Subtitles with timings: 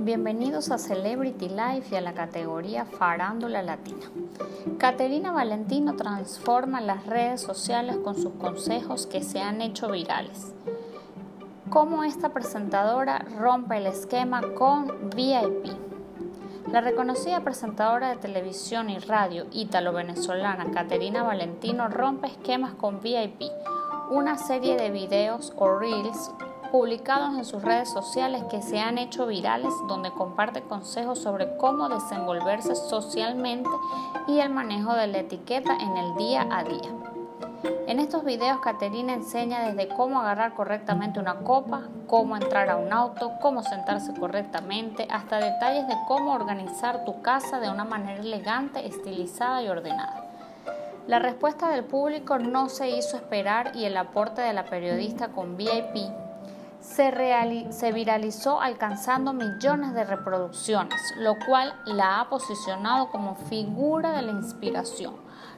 [0.00, 4.06] Bienvenidos a Celebrity Life y a la categoría Farándula Latina.
[4.78, 10.54] Caterina Valentino transforma las redes sociales con sus consejos que se han hecho virales.
[11.68, 15.66] Cómo esta presentadora rompe el esquema con VIP.
[16.70, 23.42] La reconocida presentadora de televisión y radio ítalo-venezolana Caterina Valentino rompe esquemas con VIP,
[24.10, 26.30] una serie de videos o reels
[26.70, 31.88] publicados en sus redes sociales que se han hecho virales donde comparte consejos sobre cómo
[31.88, 33.70] desenvolverse socialmente
[34.26, 36.90] y el manejo de la etiqueta en el día a día.
[37.86, 42.92] En estos videos Caterina enseña desde cómo agarrar correctamente una copa, cómo entrar a un
[42.92, 48.86] auto, cómo sentarse correctamente, hasta detalles de cómo organizar tu casa de una manera elegante,
[48.86, 50.24] estilizada y ordenada.
[51.06, 55.56] La respuesta del público no se hizo esperar y el aporte de la periodista con
[55.56, 55.96] VIP
[56.80, 64.32] se, viralizó alcanzando millones de reproducciones, lo cual la ha posicionado como figura de la
[64.32, 65.14] inspiración,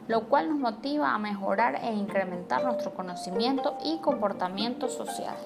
[0.09, 5.37] lo cual nos motiva a mejorar e incrementar nuestro conocimiento y comportamiento social.